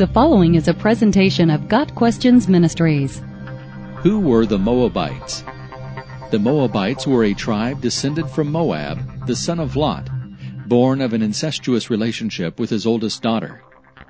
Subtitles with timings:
[0.00, 3.20] The following is a presentation of Got Questions Ministries.
[3.98, 5.44] Who were the Moabites?
[6.30, 10.08] The Moabites were a tribe descended from Moab, the son of Lot,
[10.66, 13.62] born of an incestuous relationship with his oldest daughter.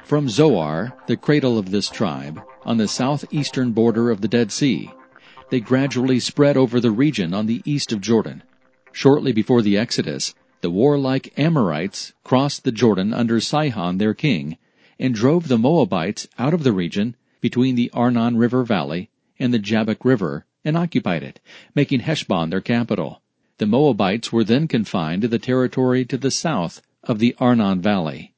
[0.04, 4.92] From Zoar, the cradle of this tribe, on the southeastern border of the Dead Sea,
[5.50, 8.44] they gradually spread over the region on the east of Jordan.
[8.92, 14.56] Shortly before the Exodus, the warlike Amorites crossed the Jordan under Sihon their king,
[15.00, 19.58] and drove the Moabites out of the region between the Arnon River Valley and the
[19.58, 21.40] Jabbok River and occupied it,
[21.74, 23.22] making Heshbon their capital.
[23.56, 28.34] The Moabites were then confined to the territory to the south of the Arnon Valley.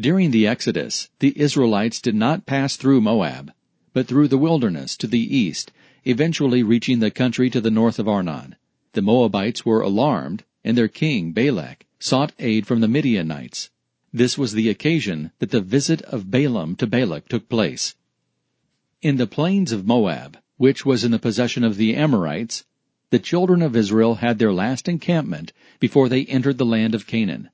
[0.00, 3.52] During the Exodus, the Israelites did not pass through Moab,
[3.92, 5.72] but through the wilderness to the east,
[6.06, 8.56] eventually reaching the country to the north of Arnon.
[8.94, 13.68] The Moabites were alarmed, and their king, Balak, sought aid from the Midianites.
[14.14, 17.94] This was the occasion that the visit of Balaam to Balak took place.
[19.00, 22.66] In the plains of Moab, which was in the possession of the Amorites,
[23.08, 27.48] the children of Israel had their last encampment before they entered the land of Canaan.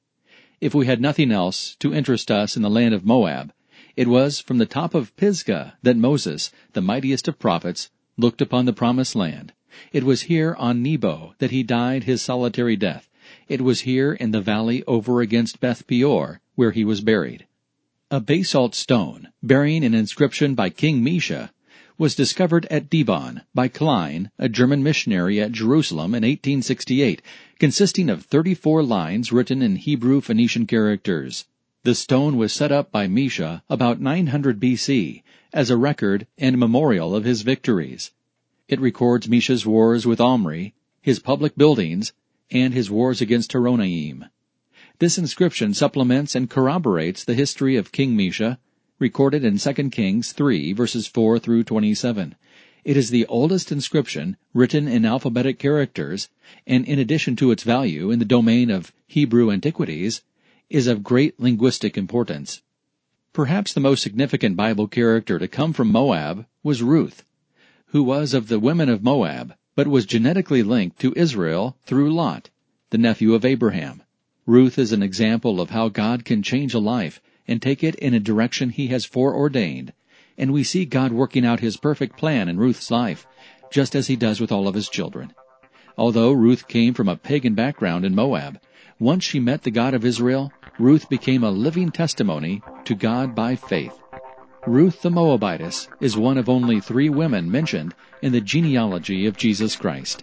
[0.60, 3.52] If we had nothing else to interest us in the land of Moab,
[3.94, 8.64] it was from the top of Pisgah that Moses, the mightiest of prophets, looked upon
[8.64, 9.52] the promised land.
[9.92, 13.08] It was here on Nebo that he died his solitary death.
[13.48, 17.46] It was here in the valley over against Beth Peor where he was buried.
[18.10, 21.50] A basalt stone, bearing an inscription by King Mesha
[21.96, 27.22] was discovered at Dibon by Klein, a German missionary at Jerusalem in 1868,
[27.60, 31.44] consisting of 34 lines written in Hebrew Phoenician characters.
[31.84, 37.14] The stone was set up by Mesha about 900 BC as a record and memorial
[37.14, 38.10] of his victories.
[38.66, 42.12] It records Mesha's wars with Omri, his public buildings,
[42.50, 44.24] and his wars against Horonaim.
[45.00, 48.58] This inscription supplements and corroborates the history of King Mesha,
[48.98, 52.34] recorded in 2 Kings 3 verses 4 through 27.
[52.82, 56.30] It is the oldest inscription written in alphabetic characters,
[56.66, 60.22] and in addition to its value in the domain of Hebrew antiquities,
[60.68, 62.62] is of great linguistic importance.
[63.32, 67.24] Perhaps the most significant Bible character to come from Moab was Ruth,
[67.92, 72.50] who was of the women of Moab, but was genetically linked to Israel through Lot,
[72.90, 74.02] the nephew of Abraham.
[74.48, 78.14] Ruth is an example of how God can change a life and take it in
[78.14, 79.92] a direction He has foreordained,
[80.38, 83.26] and we see God working out His perfect plan in Ruth's life,
[83.70, 85.34] just as He does with all of His children.
[85.98, 88.58] Although Ruth came from a pagan background in Moab,
[88.98, 93.54] once she met the God of Israel, Ruth became a living testimony to God by
[93.54, 94.00] faith.
[94.66, 99.76] Ruth the Moabitess is one of only three women mentioned in the genealogy of Jesus
[99.76, 100.22] Christ.